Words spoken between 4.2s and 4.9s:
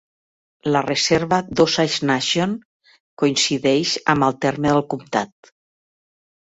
el terme del